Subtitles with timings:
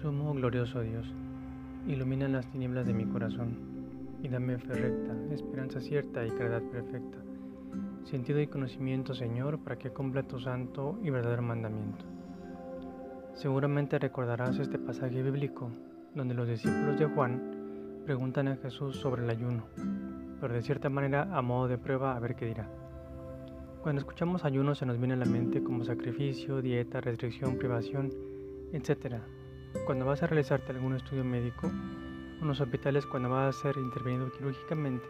[0.00, 1.12] Sumo glorioso Dios,
[1.86, 3.58] ilumina las tinieblas de mi corazón
[4.22, 7.18] y dame fe recta, esperanza cierta y caridad perfecta,
[8.04, 12.06] sentido y conocimiento, Señor, para que cumpla tu santo y verdadero mandamiento.
[13.34, 15.70] Seguramente recordarás este pasaje bíblico
[16.14, 19.64] donde los discípulos de Juan preguntan a Jesús sobre el ayuno,
[20.40, 22.70] pero de cierta manera a modo de prueba a ver qué dirá.
[23.82, 28.10] Cuando escuchamos ayuno se nos viene a la mente como sacrificio, dieta, restricción, privación,
[28.72, 29.20] etc.
[29.86, 34.30] Cuando vas a realizarte algún estudio médico, en los hospitales cuando vas a ser intervenido
[34.32, 35.06] quirúrgicamente,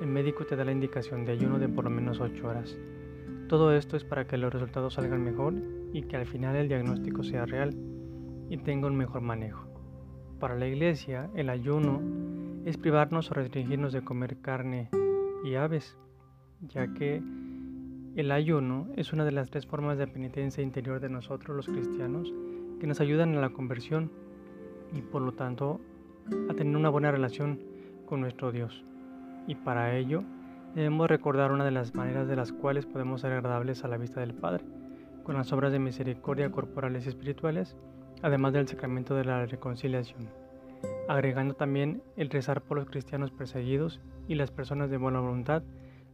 [0.00, 2.76] el médico te da la indicación de ayuno de por lo menos 8 horas.
[3.48, 5.54] Todo esto es para que los resultados salgan mejor
[5.92, 7.74] y que al final el diagnóstico sea real
[8.50, 9.66] y tenga un mejor manejo.
[10.38, 12.02] Para la iglesia, el ayuno
[12.66, 14.90] es privarnos o restringirnos de comer carne
[15.44, 15.96] y aves,
[16.60, 17.22] ya que
[18.16, 22.32] el ayuno es una de las tres formas de penitencia interior de nosotros los cristianos
[22.80, 24.10] que nos ayudan a la conversión
[24.92, 25.80] y por lo tanto
[26.48, 27.60] a tener una buena relación
[28.06, 28.84] con nuestro Dios.
[29.46, 30.22] Y para ello
[30.74, 34.20] debemos recordar una de las maneras de las cuales podemos ser agradables a la vista
[34.20, 34.64] del Padre,
[35.22, 37.76] con las obras de misericordia corporales y espirituales,
[38.22, 40.28] además del sacramento de la reconciliación,
[41.08, 45.62] agregando también el rezar por los cristianos perseguidos y las personas de buena voluntad,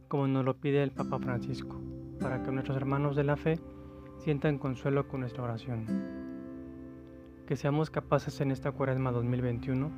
[0.07, 1.79] como nos lo pide el Papa Francisco,
[2.19, 3.59] para que nuestros hermanos de la fe
[4.19, 6.22] sientan consuelo con nuestra oración
[7.45, 9.91] que seamos capaces en esta cuaresma 2021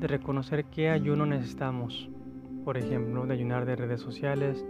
[0.00, 2.08] de reconocer qué ayuno necesitamos,
[2.64, 4.64] por ejemplo, de ayunar de redes sociales,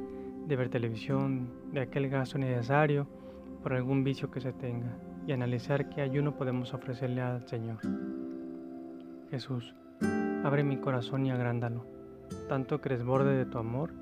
[0.46, 3.06] de ver televisión, de aquel gasto necesario
[3.62, 7.78] por algún vicio que se tenga y analizar qué ayuno podemos ofrecerle al Señor.
[9.30, 9.74] Jesús,
[10.44, 11.86] abre mi corazón y agrándalo,
[12.48, 13.92] tanto que desborde de tu amor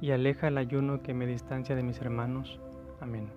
[0.00, 2.60] y aleja el ayuno que me distancia de mis hermanos.
[3.00, 3.28] Amén.